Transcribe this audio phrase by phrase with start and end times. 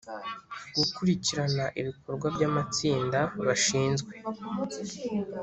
[0.77, 4.11] gukurikirana ibikorwa by amatsinda bashinzwe